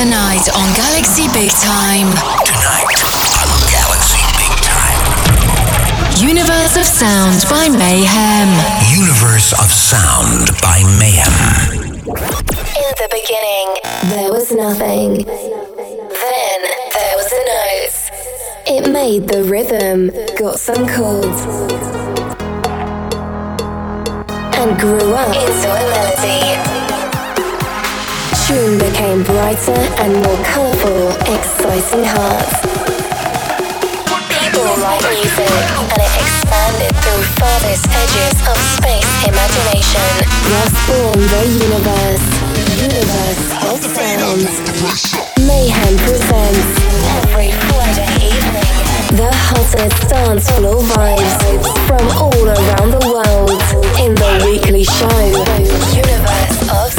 [0.00, 2.08] Tonight on Galaxy Big Time.
[2.48, 3.04] Tonight
[3.44, 6.26] on Galaxy Big Time.
[6.26, 8.48] Universe of Sound by Mayhem.
[8.96, 12.00] Universe of Sound by Mayhem.
[12.00, 13.76] In the beginning,
[14.16, 15.26] there was nothing.
[15.26, 16.60] Then
[16.94, 18.00] there was a note.
[18.68, 21.42] It made the rhythm, got some chords,
[24.56, 26.79] and grew up into a melody
[28.50, 32.58] tune became brighter and more colourful, exciting hearts.
[34.26, 35.54] People write music,
[35.90, 40.10] and it expanded through farthest edges of space imagination.
[40.50, 42.26] Thus born the universe,
[42.90, 44.42] universe of sound.
[45.46, 46.70] Mayhem presents
[47.22, 48.80] every Friday evening
[49.14, 51.34] the hottest dance floor vibes
[51.86, 53.60] from all around the world
[54.02, 55.22] in the weekly show,
[55.94, 56.89] Universe of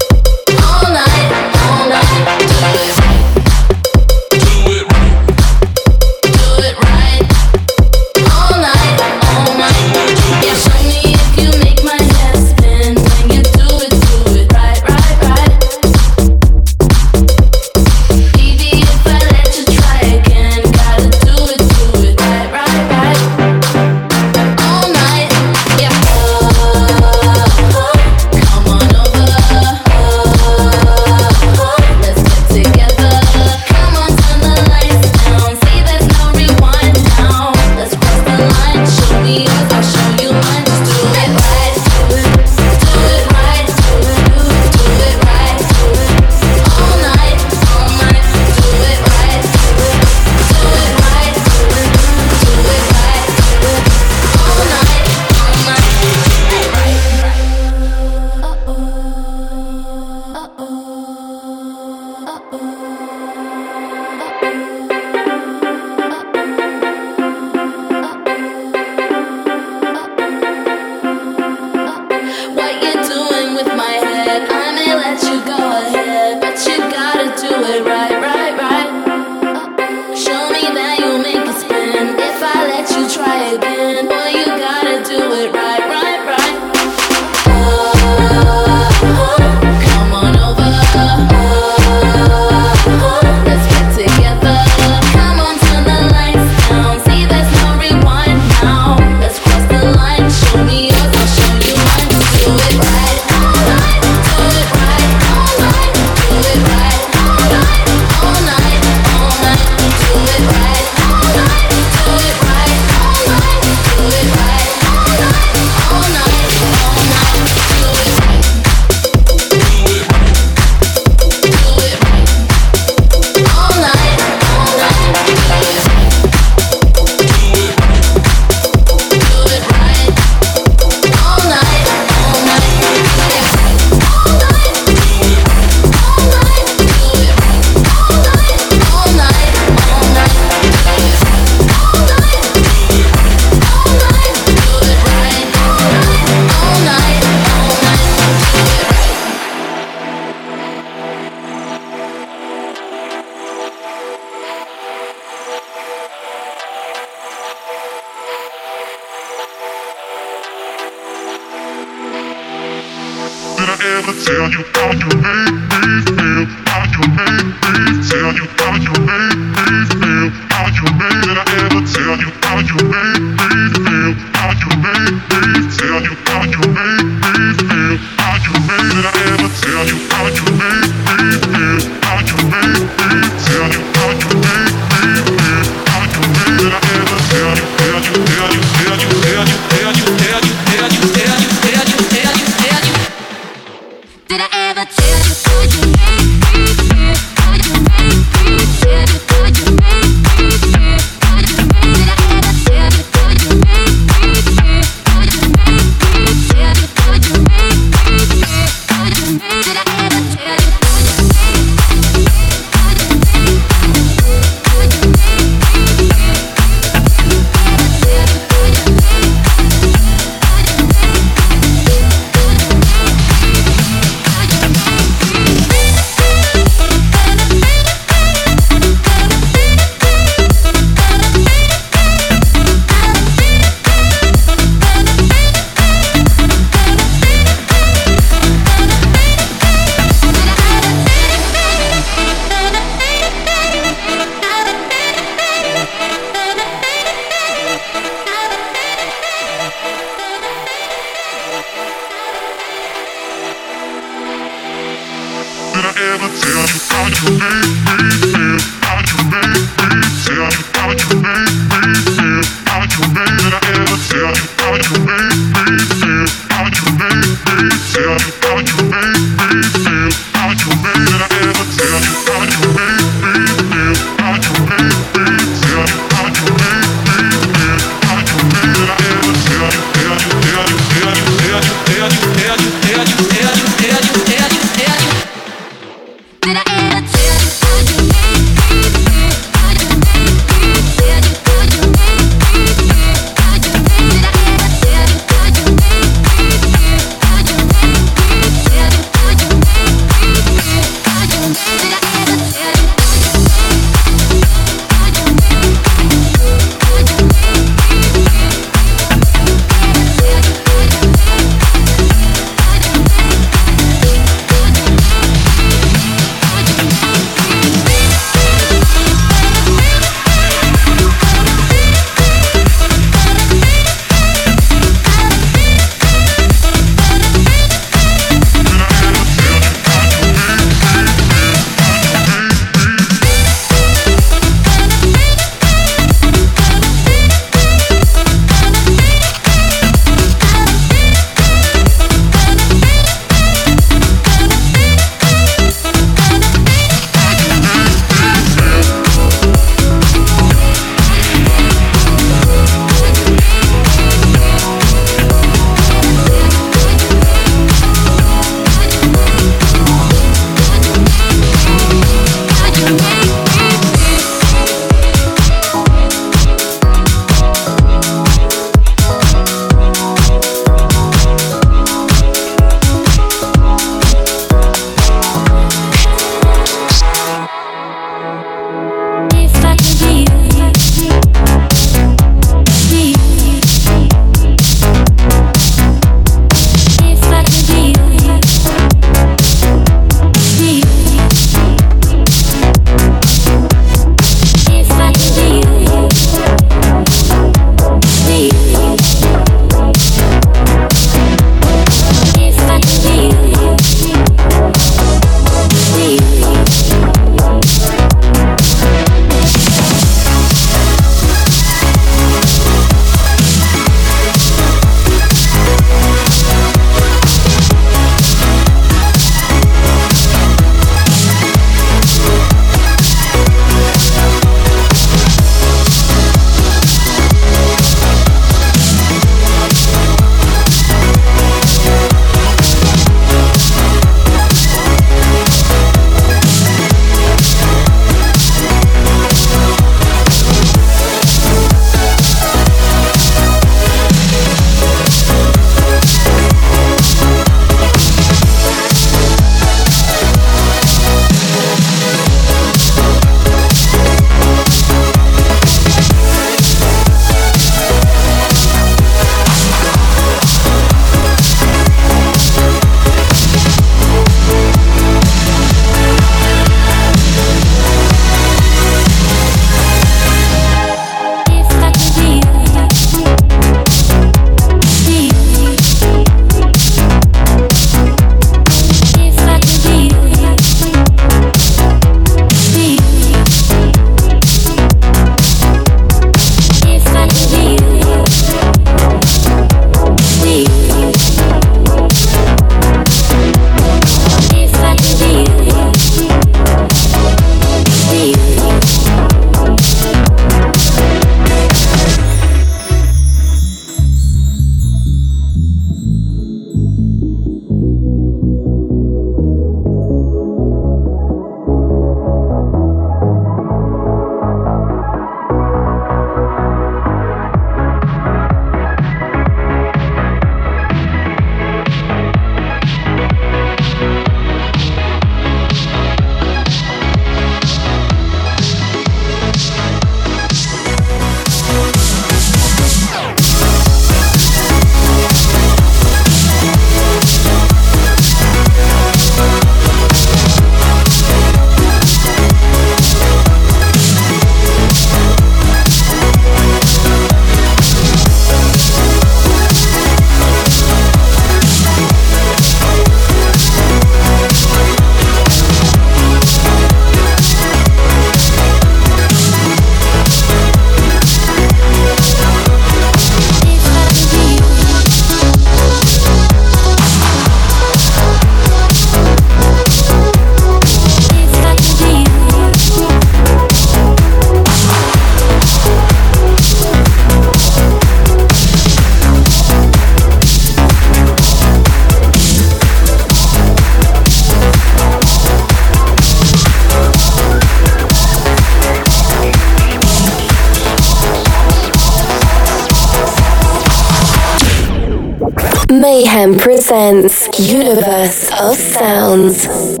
[595.91, 600.00] Mayhem presents Universe of Sounds.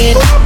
[0.00, 0.39] We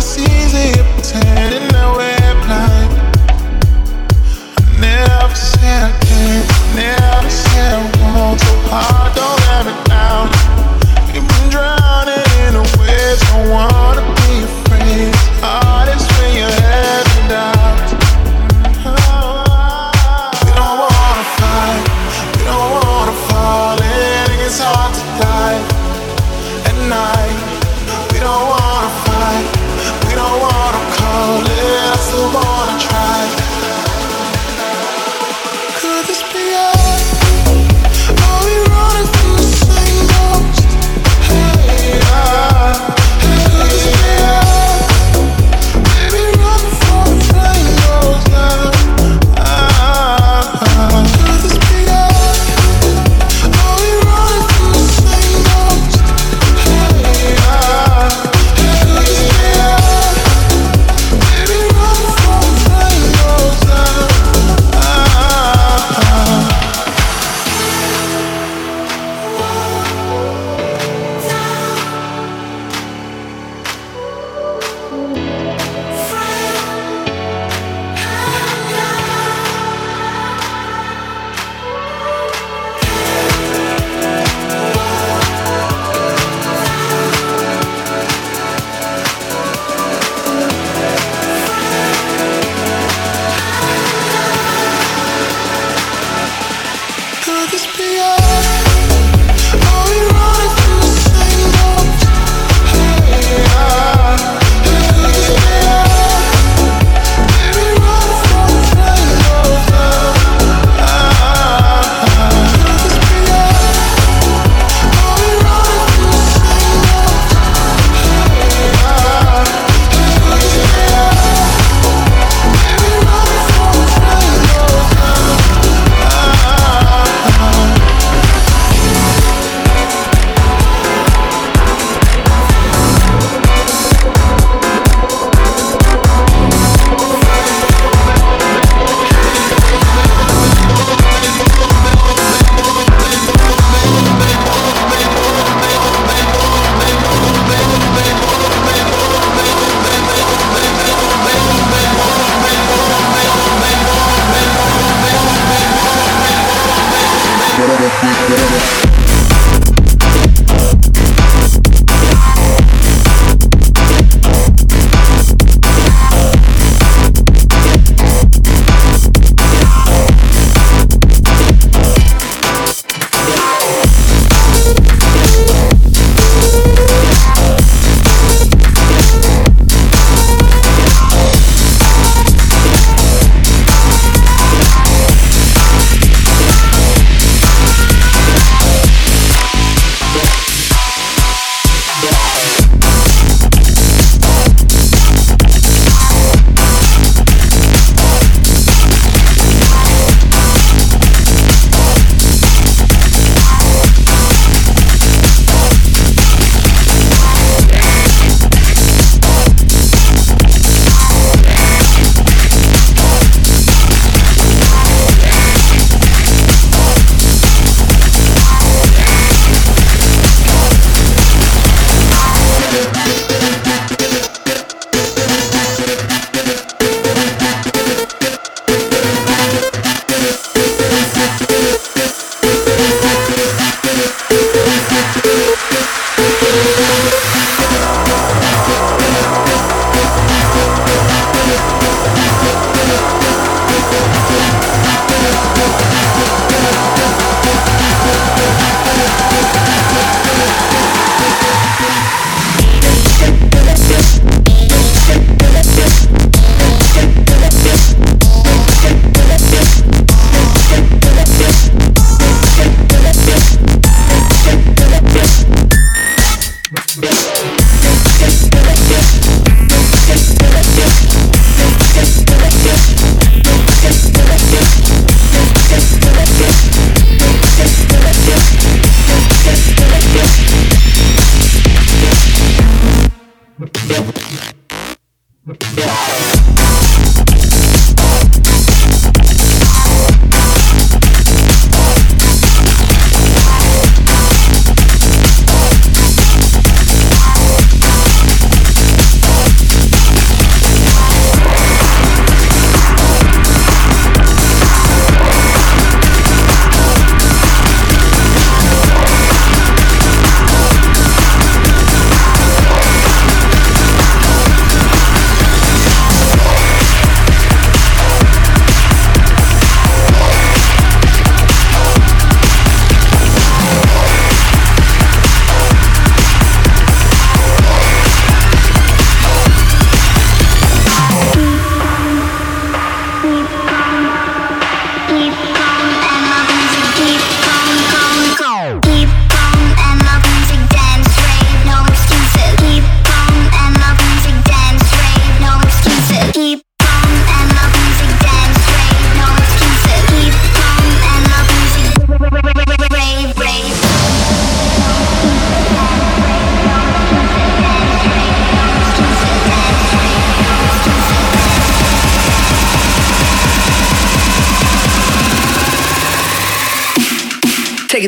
[0.00, 1.27] don't wanna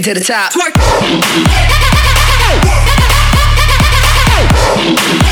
[0.02, 0.52] to the top.
[4.92, 5.29] take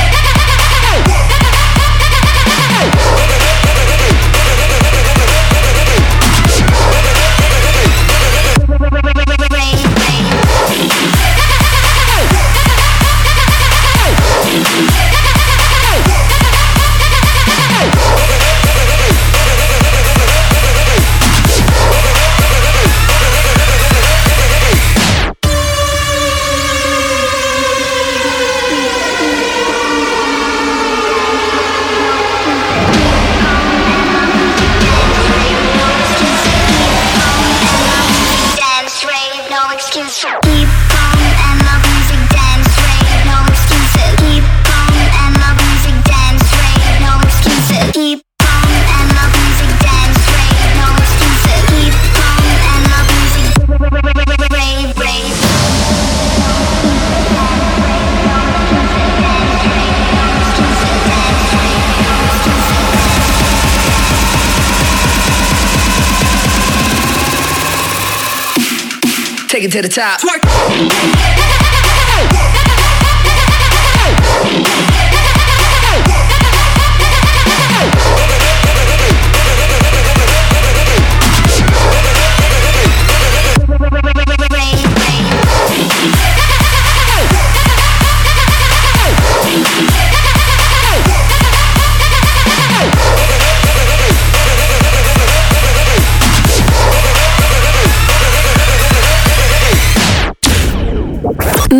[69.69, 71.38] it to the top.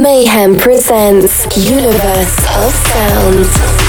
[0.03, 3.88] Mayhem presents Universe of Sound.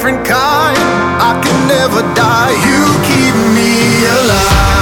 [0.00, 0.78] different kind.
[1.20, 2.52] I can never die.
[2.64, 4.79] You keep me alive.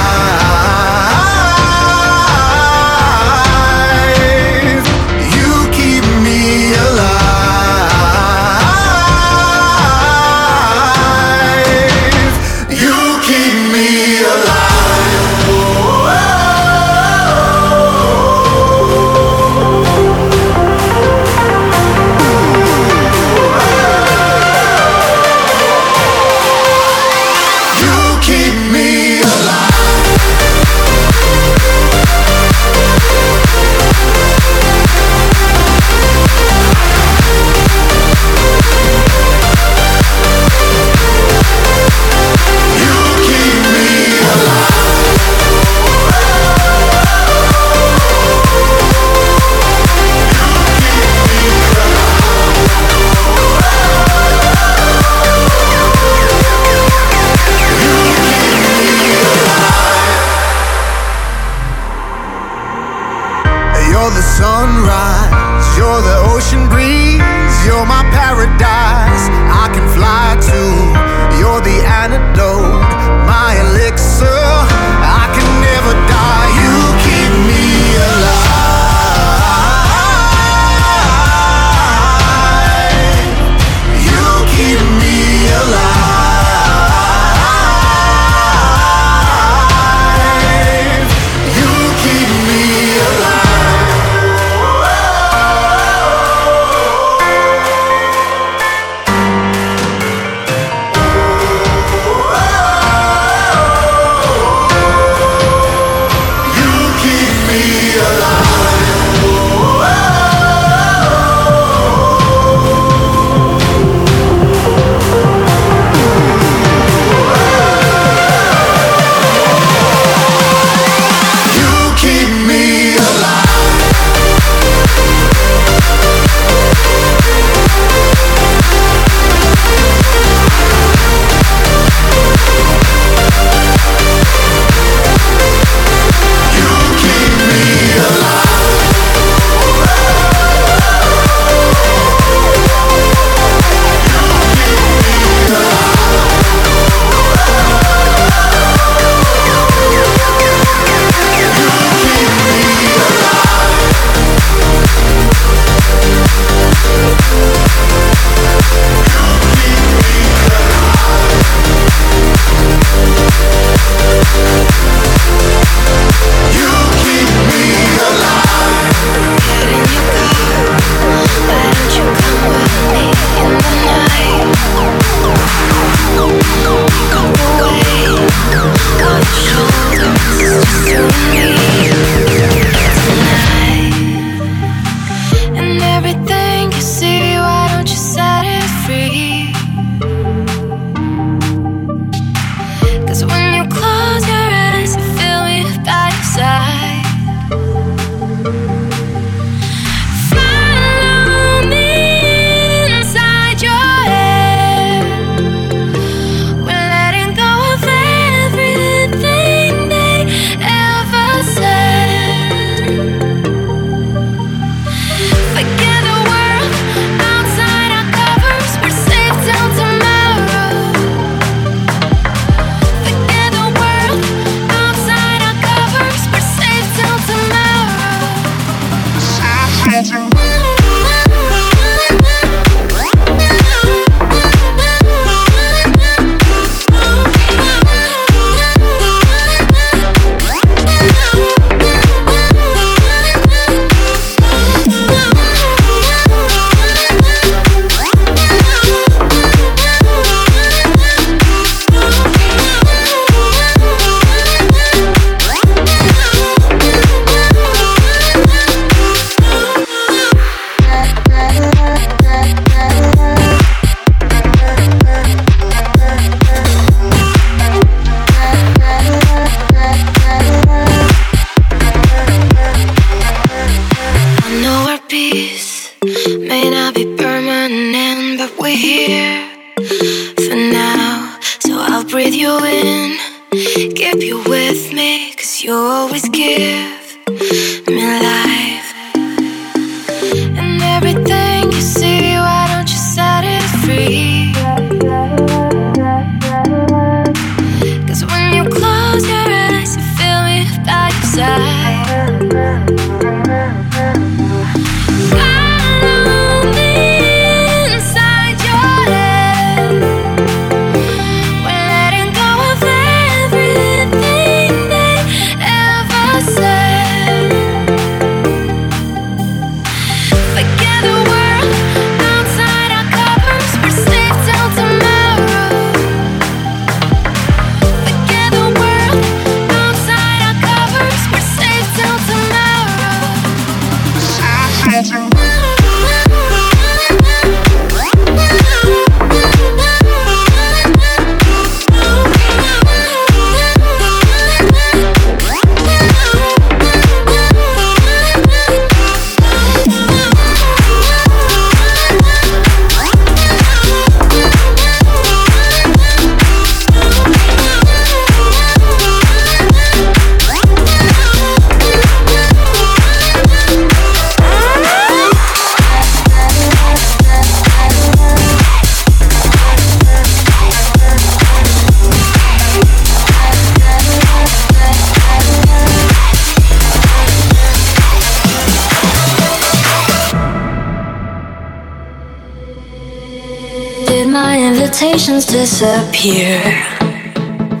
[385.19, 386.61] Emotions disappear.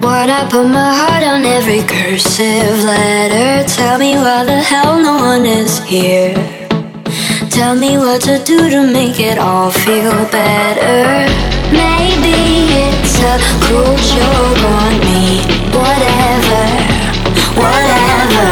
[0.01, 3.65] What I put my heart on every cursive letter.
[3.65, 6.35] Tell me why the hell no one is here.
[7.49, 11.31] Tell me what to do to make it all feel better.
[11.71, 15.39] Maybe it's a cruel joke on me.
[15.71, 16.65] Whatever,
[17.55, 18.51] whatever.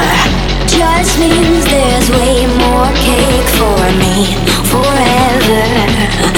[0.66, 4.32] Just means there's way more cake for me
[4.72, 6.37] forever.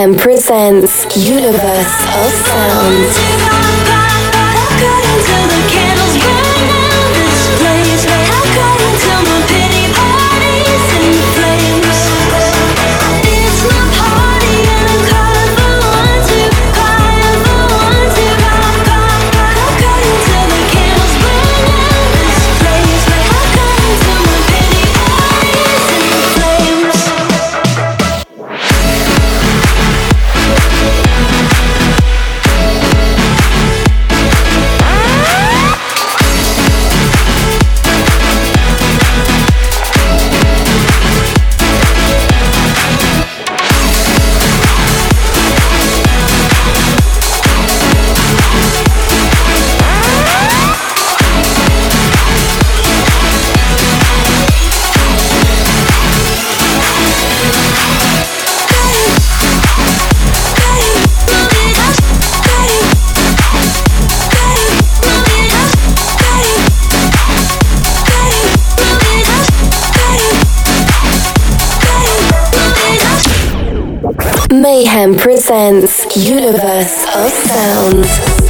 [0.00, 3.59] FM presents Universe of Sound.
[75.00, 78.49] FM presents Universe of Sounds.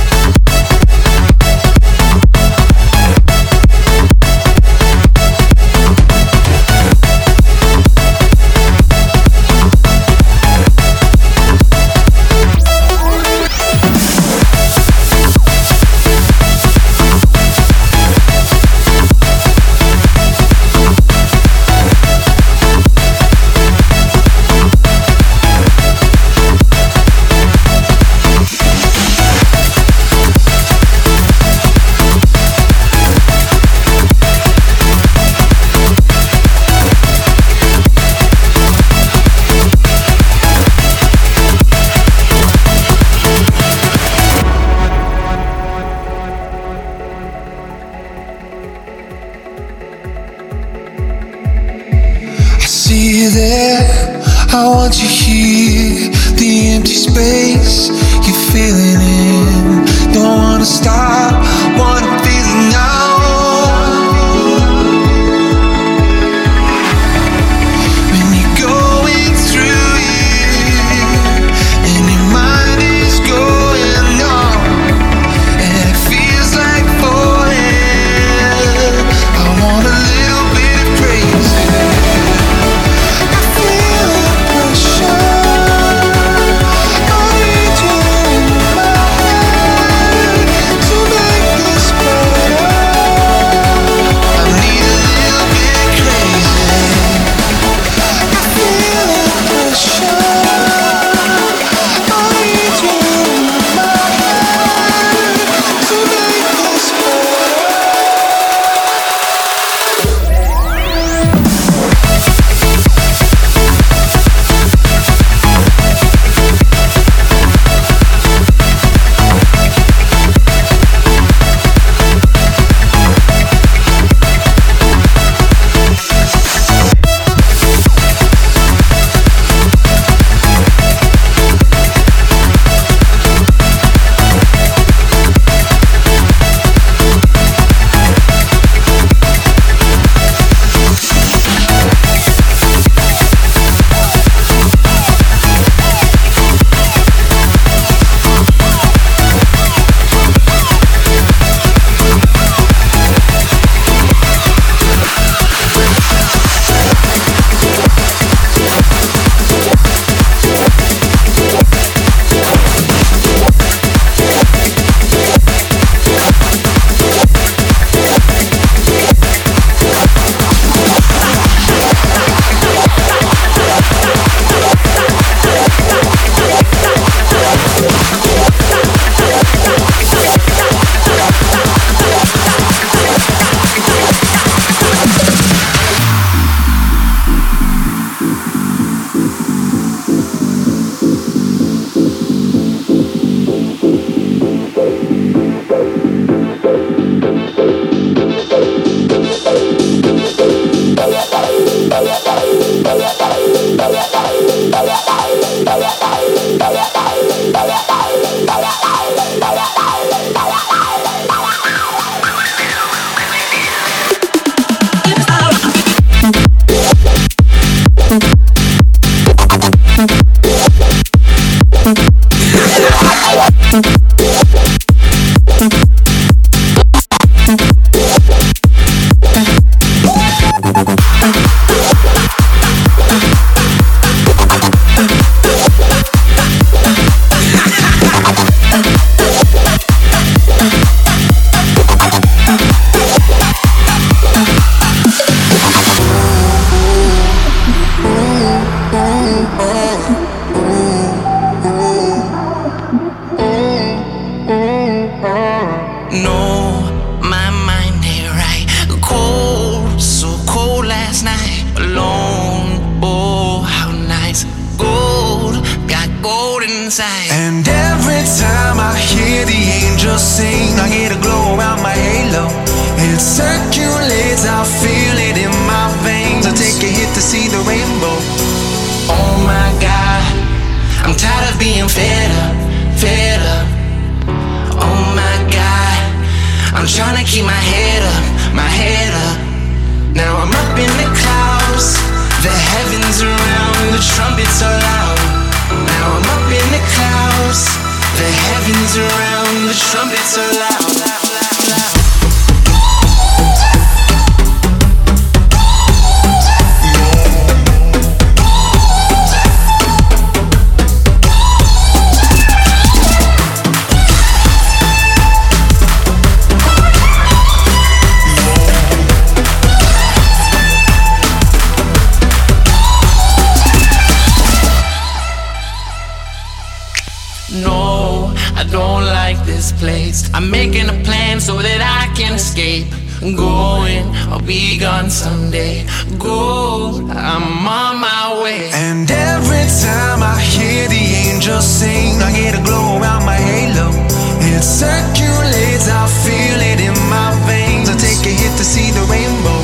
[333.21, 335.85] Going, I'll be gone someday.
[336.17, 338.71] Go, I'm on my way.
[338.73, 343.93] And every time I hear the angels sing, I get a glow around my halo.
[344.41, 347.93] It circulates, I feel it in my veins.
[347.93, 349.61] I take a hit to see the rainbow.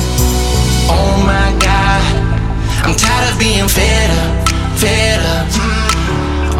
[0.93, 2.05] Oh my god,
[2.85, 5.49] I'm tired of being fed up, fed up.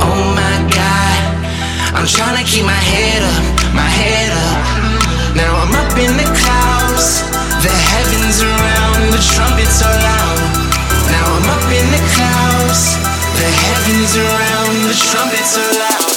[0.01, 1.19] Oh my god,
[1.93, 4.97] I'm trying to keep my head up, my head up.
[5.37, 5.93] Now I'm up
[6.97, 7.21] house.
[7.61, 10.39] The heavens around, the trumpets are loud.
[11.13, 12.97] Now I'm up in the clouds.
[13.37, 16.16] The heavens around, the trumpets are loud.